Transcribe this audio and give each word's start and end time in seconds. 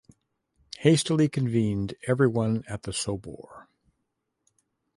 Hastily 0.79 1.29
convened 1.29 1.93
everyone 2.07 2.63
at 2.67 2.81
the 2.81 2.91
Sobor. 2.91 3.67